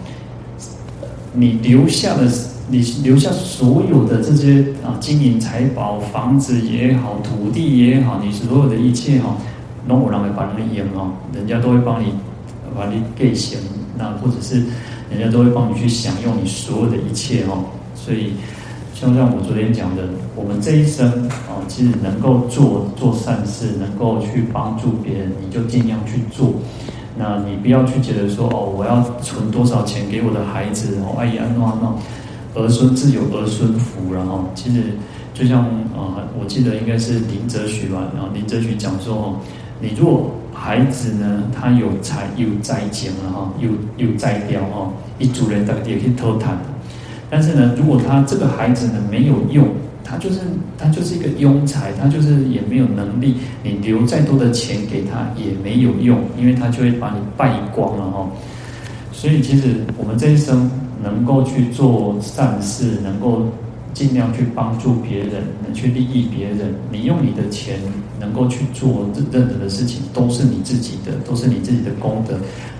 [1.32, 2.30] 你留下的，
[2.68, 9.36] 你留下所有的这些啊，金银财宝、房子也好，土地也好，你所有的一切哈，
[9.88, 12.14] 那我让会把你赢哈，人家都会帮你
[12.76, 13.58] 把你给钱，
[13.98, 14.62] 那或者是
[15.16, 18.32] 人家都会帮你去享用你所有的一切哦，所以。
[18.94, 26.54] 就像我昨天讲的，我们这一生啊，其实能够做做善事，能够去帮助别人，你就尽量去做。
[27.18, 34.80] 那你不要去觉得说哦，我要存多少钱给我的孩子哦，哎呀，那那儿孙自有儿孙福，然后其实
[35.34, 39.36] 就像啊，我记得应该是林则徐吧，然后林则徐讲说哦，
[39.80, 46.56] 你如果孩子呢，他有财有灾情了哈，有有灾掉哈，一主人大概也可以偷谈。
[47.28, 49.66] 但是呢，如果他这个孩子呢没有用，
[50.04, 50.40] 他就是
[50.78, 58.30] 他就是一个庸才，他就是也没有能力，你留再多的钱给他也没有用，因为他就会把你败光了哈。
[59.12, 60.70] 所以其实我们这一生
[61.02, 63.46] 能够去做善事，能够
[63.94, 67.78] 尽量去帮助别人，能去利益别人，你用你的钱
[68.20, 72.34] 能够去做任何的事情，都是你自己的，都是你自己的功德，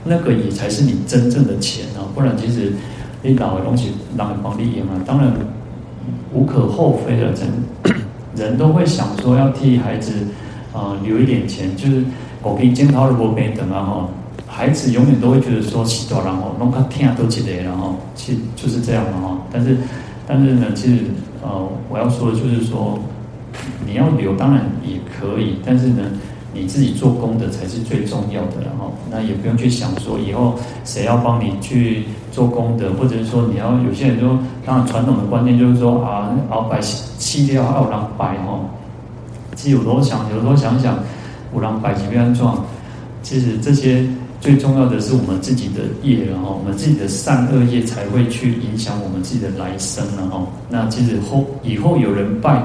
[0.04, 2.74] 那个也才是你真正的钱啊，不然其实。
[3.26, 5.02] 你老的东西，让人帮你赢嘛！
[5.06, 5.32] 当然
[6.34, 7.96] 无可厚非的，人
[8.36, 10.12] 人都会想说要替孩子
[10.74, 12.04] 啊、呃、留一点钱，就是
[12.42, 14.08] 我可以检讨的不平等啊哈。
[14.46, 19.38] 孩子永远都会觉得说，洗多然后弄个天啊都记得，然后其实就是这样的哈。
[19.50, 19.74] 但是
[20.26, 21.04] 但是呢，其实
[21.42, 22.98] 呃我要说的就是说，
[23.86, 26.02] 你要留当然也可以，但是呢。
[26.56, 38.60] 你自己做功德才是最重要的，然后那也不用去想说以后谁要帮你去做功德，或者是说你要有些人说，当然传统的观念就是说啊，熬白七掉二郎白哈。
[39.56, 40.96] 其实有时候想，有时候想想，
[41.52, 42.64] 五郎白几边状，
[43.20, 44.06] 其实这些
[44.44, 52.62] 最重要的是我们自己的业，然后我们自己的善恶业才会去影响我们自己的来生，然后那其实后以后有人拜。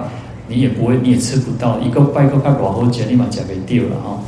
[0.52, 4.20] 你也不会，你也吃不到一个拜一个拜寡后钱，你把钱给丢了哈。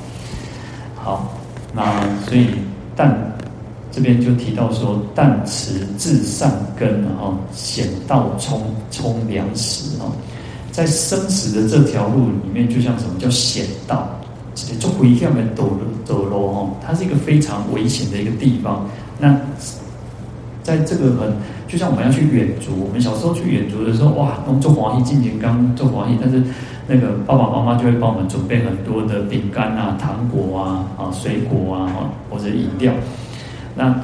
[0.96, 1.34] 好，
[1.74, 2.46] 那所以
[2.96, 3.36] 但
[3.92, 8.62] 这边就提到说，但持至善根，然后险道充
[8.92, 10.06] 充粮食哈，
[10.72, 14.08] 在生死的这条路里面，就像什么叫险道？
[14.54, 18.86] 其实就回一条门走走路哦，它是一个非常危险的一个地方。
[19.20, 19.36] 那
[20.64, 21.34] 在这个很，
[21.68, 26.44] 就像我们要去远足，我们小时候去远足的时候，哇，我们做华裔进前刚做华裔，但是
[26.88, 32.94] 那个爸爸妈妈就会帮我们准备很多的饼干啊、糖果啊、啊水果啊，或者饮料。
[33.74, 33.96] 那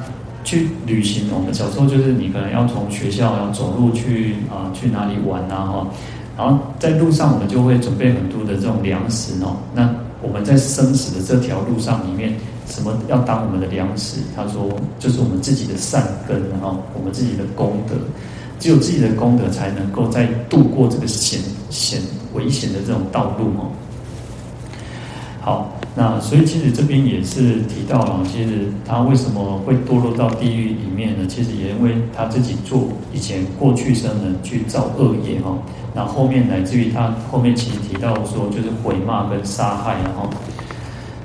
[0.42, 5.86] 去旅行，我们小时候就是你可能要从学校要走路去啊，去哪里玩啊哈，
[6.36, 9.56] 然后在路上我们就会准备很多的这种粮食哦。
[9.74, 9.88] 那
[10.22, 12.34] 我们在生死的这条路上里面。
[12.68, 14.18] 什么要当我们的粮食？
[14.36, 17.94] 他说，就是我们自己的善根，然后我们自己的功德，
[18.60, 21.98] 只有自己的功德才能够在度过这个险险
[22.34, 23.72] 危险的这种道路哦。
[25.48, 31.26] 好，那所以其实这边也是提到了，其实他为什么会堕落到地狱里面呢？
[31.26, 35.56] 其实也因为他自己做以前过去生呢去造恶业哈，
[35.94, 40.28] 那后，面乃至于他后面其实提到说，就是毁骂跟杀害，然后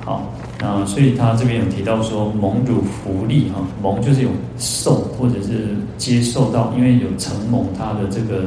[0.06, 0.22] 好。
[0.58, 8.44] 那，所以他这边有提到说，蒙汝福利哈，蒙就是有受或者是接受到，因为有承蒙他的这个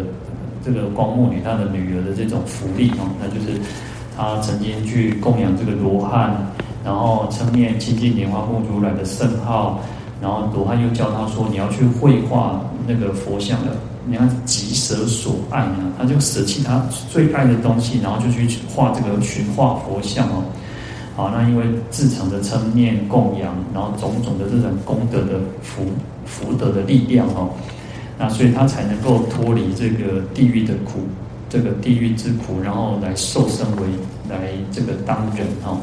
[0.65, 3.59] 这个光目女他的女儿的这种福利哈，那就是
[4.17, 6.35] 他曾经去供养这个罗汉，
[6.83, 9.79] 然后称念清净莲花目如来的圣号，
[10.19, 13.73] 然后罗汉又教他说，你要去绘画那个佛像的，
[14.07, 20.43] 你看即舍所爱呢，他就舍弃他最爱的东西，然后就去画这个寻画佛像哦。
[21.15, 25.83] 好，那因为至诚的称念供养，然后种种的这种功德的福
[26.25, 27.49] 福德的力量哦，
[28.17, 31.01] 那所以他才能够脱离这个地狱的苦，
[31.49, 33.83] 这个地狱之苦，然后来受生为
[34.29, 35.79] 来这个当人哦。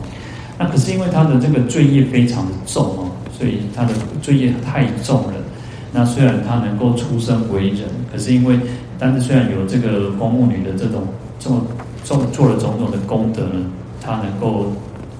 [0.58, 5.34] 那可是因为他的这个罪业非常的重哦，所以他的罪业太重了。
[5.92, 8.58] 那虽然他能够出生为人，可是因为，
[8.98, 11.02] 但是虽然有这个光目女的这种
[11.38, 11.64] 做
[12.02, 13.64] 做做了种种的功德呢，
[14.00, 14.72] 他能够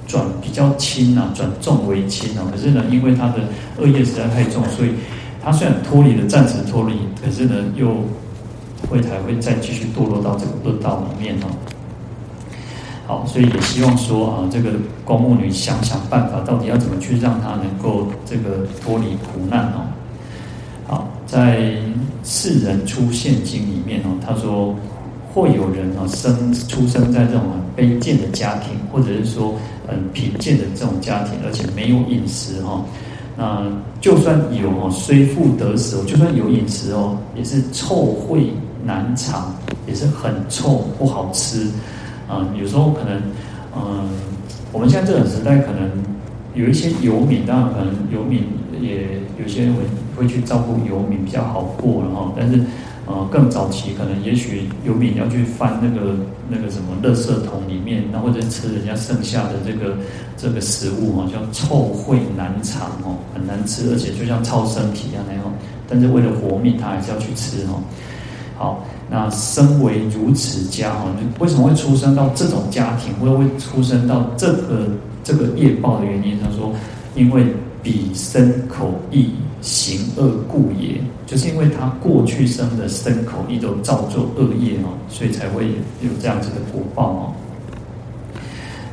[0.06, 2.46] 转比较轻啊，转重为轻啊。
[2.50, 3.34] 可是呢，因为他的
[3.78, 4.90] 恶业实在太重，所以
[5.42, 7.96] 他虽然脱离了暂时脱离，可是呢，又
[8.86, 11.46] 会才会再继续堕落到这个恶道里面哦。
[13.06, 14.70] 好，所以也希望说啊，这个
[15.04, 19.84] 光目女想想办法，到底要怎么去让她能够这个脱离苦难哦。
[20.86, 21.58] 好，在
[22.24, 24.74] 《世人出现经》里面哦，他说
[25.34, 27.42] 会有人哦生出生在这种
[27.76, 29.54] 很卑贱的家庭，或者是说
[29.86, 32.82] 很贫贱的这种家庭，而且没有饮食哈。
[33.36, 33.66] 那
[34.00, 38.46] 就算有哦，虽富得食哦，就算有饮食哦，也是臭秽
[38.84, 39.54] 难尝，
[39.86, 41.68] 也是很臭不好吃。
[42.28, 43.22] 啊，有时候可能，
[43.76, 44.08] 嗯，
[44.72, 45.90] 我们现在这种时代，可能
[46.54, 48.44] 有一些游民，当然可能游民
[48.80, 49.82] 也有些人会
[50.16, 52.32] 会去照顾游民比较好过然后。
[52.34, 52.60] 但是，
[53.06, 56.16] 呃，更早期可能也许游民要去翻那个
[56.48, 59.96] 那个什么垃圾桶里面，那或者吃人家剩下的这个
[60.38, 65.42] 这个食物哈，叫臭秽难尝哦，很难吃，而且就像超生体一样那样。
[65.86, 67.82] 但是为了活命，他还是要去吃哦。
[68.56, 68.84] 好。
[69.10, 74.88] 那身为如此家哈，就为什么会出生到这种家庭，或者会出生到这个
[75.22, 76.38] 这个业报的原因？
[76.40, 76.72] 他说，
[77.14, 77.44] 因为
[77.82, 85.66] 彼身口意行恶故也，就是因为他过去生的身口意都造作恶业哦，所以才会
[86.00, 87.32] 有这样子的果报哦。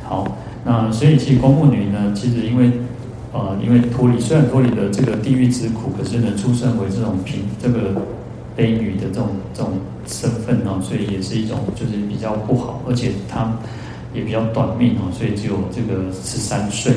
[0.04, 2.70] 好，那所以其实光目女呢，其实因为
[3.32, 7.92] 呃，因为脱离虽然脱离了这个地狱之苦，可是呢，出生为这种贫这个。
[8.56, 9.72] 卑女的这种这种
[10.06, 13.52] 身份哦，所以也是一种就是比较不好，而且她
[14.12, 16.92] 也比较短命哦，所以只有这个十三岁。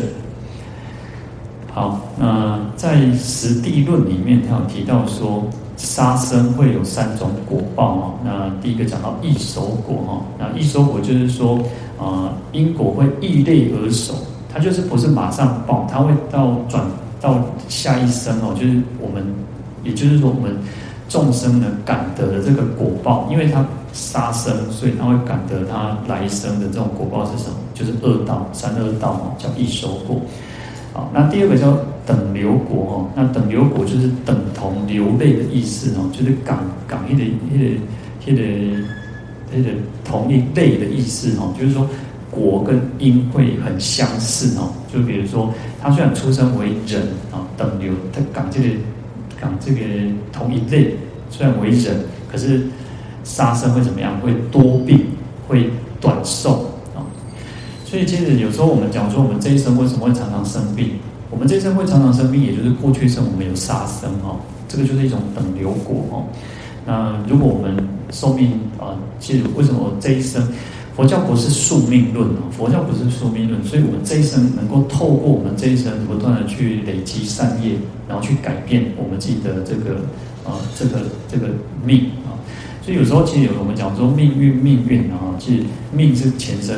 [1.73, 5.43] 好，那在《十地论》里面，他有提到说，
[5.75, 8.13] 杀生会有三种果报哦。
[8.23, 11.59] 那第一个讲到异熟果哈，那异熟果就是说，
[11.97, 14.13] 呃，因果会异类而熟，
[14.51, 16.81] 它就是不是马上报，它会到转
[17.19, 19.25] 到下一生哦，就是我们，
[19.83, 20.55] 也就是说我们。
[21.15, 27.55] 众生呢，感得的这个果报，因为他杀生，所以他会感得他来生的这种果报是什么？
[27.73, 30.19] 就是恶道，三恶道哦，叫异熟果。
[30.91, 31.71] 好，那第二个叫
[32.05, 37.65] 等流果哦，那等流果就是等同流泪的意思哦，就是感感一的一个
[38.25, 38.43] 一个
[39.57, 39.69] 一个
[40.03, 41.87] 同一类的意思哦，就是说
[42.29, 44.67] 果跟因会很相似哦。
[44.93, 45.49] 就比如说，
[45.81, 47.01] 他虽然出生为人
[47.31, 48.67] 啊，等流，他感这个。
[49.41, 49.81] 讲这个
[50.31, 50.95] 同一类，
[51.35, 51.97] 虽然为人，
[52.31, 52.65] 可是
[53.25, 54.17] 杀生会怎么样？
[54.21, 55.01] 会多病，
[55.49, 55.69] 会
[55.99, 57.03] 短寿啊。
[57.83, 60.91] 所以其实有时候我们讲说，我们这一生为什么会常常生病？
[61.29, 64.39] 我们这一生会常常生病，也就是过去生我们有杀生哦。
[64.69, 66.23] 这个就是一种等流果哦。
[66.85, 70.41] 那如果我们寿命啊，其实为什么这一生？
[70.95, 77.73] 佛教不是宿命论啊，佛教不是宿命论，所以我们这一生能够透过我们这一生不断的去累积善业，
[78.07, 79.99] 然后去改变我们自己的这个
[80.45, 81.49] 啊，这个这个
[81.83, 82.37] 命啊。
[82.81, 86.75] 所以有时候其实有我们讲说命运命运啊，其实命是前生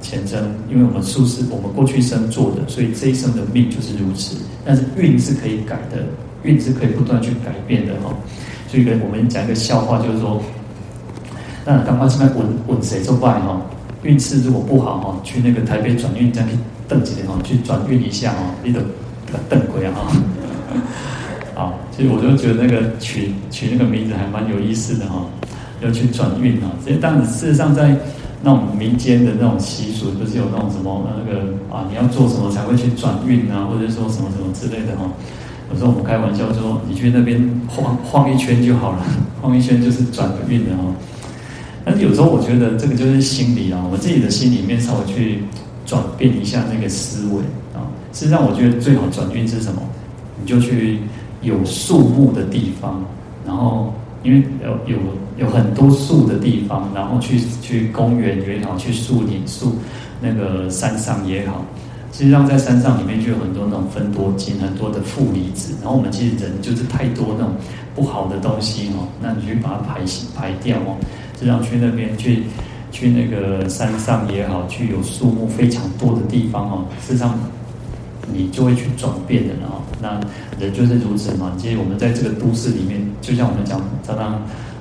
[0.00, 4.36] 前生，因为我们宿世我们过去生做的，所以这一生的命就是如此。
[4.64, 6.06] 但是运是可以改的，
[6.42, 8.14] 运是可以不断去改变的哈。
[8.68, 10.40] 所以跟我们讲一个笑话，就是说。
[11.66, 13.58] 那刚刚现在问问谁做拜哈？
[14.02, 16.54] 运势如果不好哈，去那个台北转运站去
[16.86, 18.80] 等几天哈，去转运一下哈，你都
[19.48, 19.94] 等鬼啊！
[21.54, 25.24] 啊，其实我就觉得那个取取那个名字还蛮有意思的哈，
[25.80, 26.70] 要去转运啊。
[26.84, 27.96] 其实但事实上在
[28.42, 31.40] 那种民间的那种习俗，不是有那种什么那个
[31.74, 35.10] 啊，你要做什么才会去转运啊，或者说什么什么之类的哈。
[35.72, 39.04] 有时候我们开玩笑说，你去那边晃晃一圈就好了，
[39.40, 40.82] 晃一圈就是转个运的哈。
[41.84, 45.44] 但是有时候我觉得这个就是心理啊，我自己的心里面稍微去
[45.86, 47.38] 转变一下那个思维
[47.74, 47.86] 啊。
[48.12, 49.80] 事实上，我觉得最好转运是什么？
[50.40, 50.98] 你就去
[51.44, 53.04] 有树木的地方，
[53.46, 53.92] 然后
[54.22, 54.98] 因为有有
[55.36, 59.76] 有很多树的地方，然后去去公园也好，去树林树
[60.20, 61.64] 那个山上也好。
[62.12, 65.74] 实际上在山上里面就有很多那种芬多精，很多的负离子。
[65.82, 67.52] 然后我们其实人就是太多那种
[67.92, 70.00] 不好的东西哦，那你去把它排
[70.36, 70.96] 排掉哦。
[71.40, 72.44] 这样去那边去
[72.92, 77.36] 去那个山上也好，去有树木非常多的地方哦，事实上
[78.34, 79.80] 你就会去转变的哦。
[80.02, 80.20] 那
[80.60, 81.52] 人就是如此嘛。
[81.56, 84.34] 其实我们在这个都市里面，就像我们讲，常常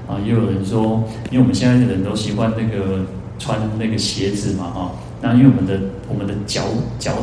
[0.08, 3.06] 啊，也有人说，因为我们现在的人都习惯那个
[3.38, 4.92] 穿那个鞋子嘛，哈。
[5.22, 5.80] 那因为我们的
[6.10, 6.64] 我们的脚
[6.98, 7.14] 脚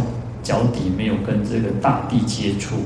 [0.42, 2.76] 脚底没有跟这个大地接触，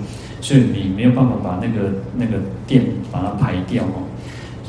[0.41, 4.03] 所以你没有办法把那个那个电把它排掉哦。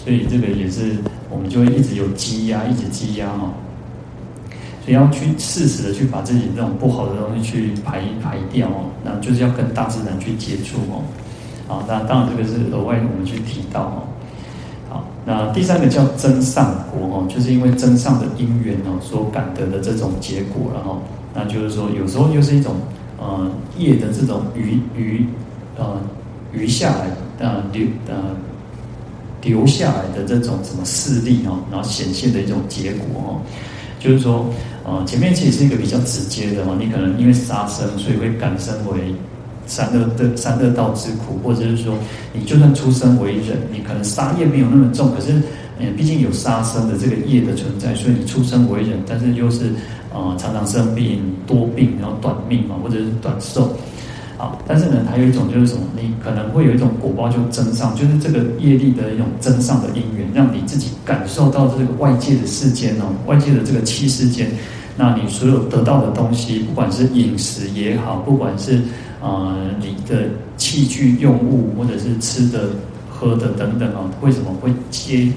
[0.04, 0.98] 所以这个也是。
[1.28, 3.52] 我们就会一直有积压，一直积压哈，
[4.86, 11.02] 所以要去适时的去把自己这种不好的东西去排排掉哦，那就是要跟大自然去接触哦，
[11.68, 14.04] 啊，那当然这个是额外我们去提到哦，
[14.90, 20.98] 好，那第三个叫增上果哦，就是因为增上的因缘哦所感得的这种结果了哈，
[21.34, 22.76] 那就是说有时候又是一种
[23.18, 25.26] 呃业的这种余余
[25.78, 26.00] 呃
[26.54, 27.08] 余下来
[27.40, 28.36] 呃留呃。
[29.42, 33.38] 留下来的这种什么势力哦，然后显现的一种结果哦，
[34.00, 34.48] 就是说，
[34.86, 39.14] 啊，前面其实是一个比较直接的哦，你可能因为杀生，所以会感生为
[39.66, 41.98] 三恶的三恶道之苦，或者是说，
[42.34, 45.42] 你就算出生为人，你可能杀业没有那么重，可是，
[45.80, 49.72] 嗯，毕竟有杀生的这个业的存在，所以你出生为人，但是又是
[50.14, 53.76] 呃常常生病多病，然后短命嘛，或者是短寿。
[54.38, 55.82] 好，但是呢，还有一种就是什么？
[55.96, 64.52] 你可能会有一种果报就增上，就是这个业力的一种增上的因缘，让你自己感受到这个外界的世间哦，外界的这个器世间，
[64.98, 68.82] 那你所有得到的东西，不管是饮食也好，不管是
[69.22, 70.26] 呃你的
[70.58, 72.72] 器具用物，或者是吃的、
[73.10, 75.30] 喝的等等啊，为什么会接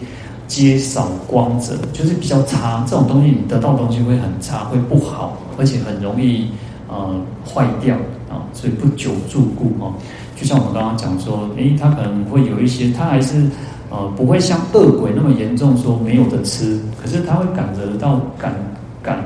[0.48, 1.74] 接少光泽？
[1.92, 6.48] 就是比较差，这种东西你得到东西会很差，会不好，而且很容易
[6.88, 7.14] 呃
[7.46, 7.96] 坏掉。
[8.28, 9.94] 啊，所以不久住故哦，
[10.36, 13.48] 就像我们刚刚讲说，诶，他可能会有一些，他还是
[13.90, 18.54] 呃不会像恶鬼那么严重，说没有的吃，可是他会感得到感
[19.02, 19.24] 感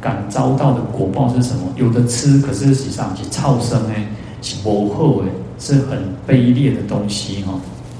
[0.00, 1.62] 感遭到的果报是什么？
[1.76, 4.06] 有的吃，可是实际上是超生哎，
[4.40, 7.52] 是不好哎，是很卑劣的东西哈，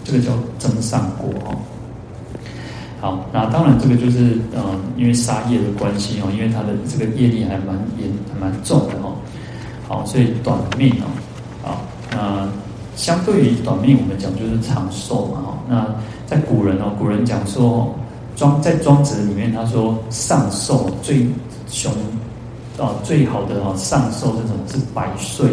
[0.04, 1.54] 这个叫增上果哈。
[3.00, 4.62] 好，那当然这个就是呃，
[4.96, 9.12] 因为杀业的关系哦，因为他的这个业力还蛮严，还蛮重的哈。
[9.94, 11.06] 好，所以短命哦
[11.64, 11.80] 啊，好，
[12.10, 12.48] 那
[12.96, 15.58] 相对于短命，我们讲就是长寿嘛，哈。
[15.68, 15.86] 那
[16.26, 17.94] 在古人哦，古人讲说哦，
[18.34, 21.24] 庄在庄子里面，他说上寿最
[21.68, 21.92] 雄
[22.76, 24.58] 啊最好的哈上寿是什么？
[24.66, 25.48] 是百岁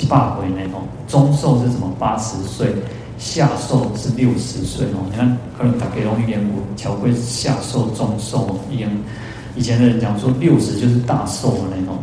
[0.00, 0.80] 一百回那种。
[1.06, 1.92] 中寿是什么？
[1.98, 2.74] 八十岁。
[3.18, 5.04] 下寿是六十岁哦。
[5.10, 8.88] 你看，可能大概容易点五乔贵下寿、中寿，已经
[9.54, 11.98] 以前的人讲说六十就是大寿的那种。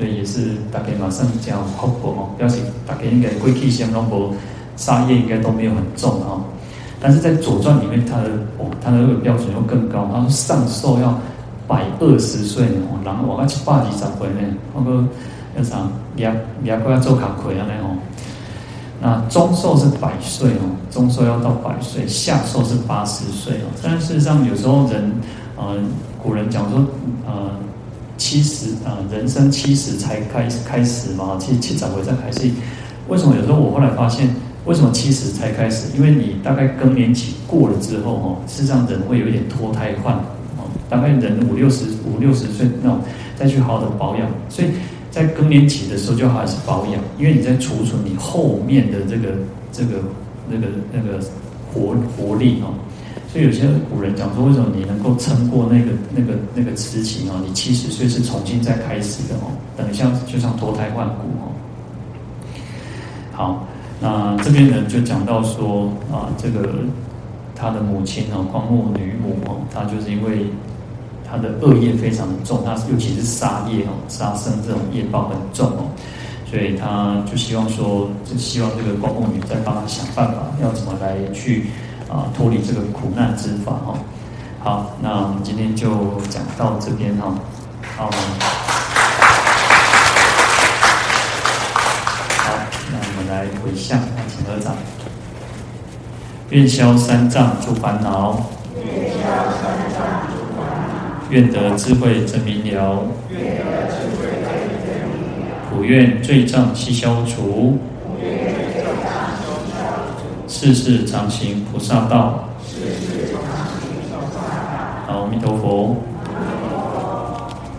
[0.00, 4.34] 所以也是大家马上讲福报哦，表示大家应该贵气相当不
[4.74, 6.40] 杀业应该都没有很重哦。
[6.98, 11.18] 但是在左传里面，他的哦，他的那个标准又更高，他说上寿要
[11.68, 15.04] 百二十岁哦，然后往七八几十岁呢，那个
[15.58, 15.86] 要啥，
[16.16, 17.94] 两两个要做卡亏啊那哦。
[19.02, 23.68] 那中寿是百岁哦，中寿要到百岁，下寿是八十岁哦。
[23.82, 25.12] 但事实上有时候人，
[25.58, 25.76] 呃，
[26.22, 26.86] 古人讲说，
[27.26, 27.50] 呃。
[28.20, 32.50] 七十啊，人生七十才开始开始嘛，七七十岁才开始。
[33.08, 34.28] 为什么有时候我后来发现，
[34.66, 35.88] 为什么七十才开始？
[35.96, 40.24] 因为你大概更年期过了之后，哦，事实上人会有一点脱胎换骨
[40.58, 43.00] 哦，大概人五六十五六十岁那种
[43.36, 44.68] 再去好好的保养，所以
[45.10, 49.30] 在更年期的时候就要开始保养，因为你在储存你后面的这个
[49.72, 50.02] 这个
[50.46, 51.18] 那个那个
[51.72, 52.74] 活活力哦。
[53.32, 57.40] 所以有些古人讲说，为什么你能够撑过那个那个那个时期哦？
[57.46, 61.54] 你七十岁是重新再开始的哦，等一下就像脱胎换骨哦。
[63.32, 63.68] 好，
[64.00, 66.70] 那这边呢就讲到说啊，这个
[67.54, 70.46] 他的母亲哦，光目女母哦，她就是因为
[71.24, 75.86] 她的恶业非常重，她尤其是杀业哦，杀生这种业报很重哦，
[76.50, 81.66] 所以她就希望说，就希望这个光目女再帮她想办法，要怎么来去。
[82.10, 83.94] 啊，脱离这个苦难之法哈。
[84.58, 87.32] 好，那我们今天就讲到这边哈。
[87.96, 88.10] 好，
[92.36, 92.52] 好，
[92.90, 94.74] 那我们来回向，请合掌。
[96.50, 99.18] 愿消三障诸烦恼，愿消
[99.62, 104.50] 三障诸烦恼，愿得智慧真明了，愿得智慧真
[105.06, 107.78] 明了，普愿罪障悉消除。
[110.50, 112.48] 世世常行菩萨道。
[112.66, 113.40] 世世常
[113.78, 114.40] 行菩萨
[115.06, 115.22] 道。
[115.22, 115.96] 阿弥陀佛。